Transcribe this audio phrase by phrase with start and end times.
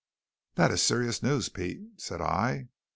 [0.55, 2.69] "That is serious news, Pete," said I.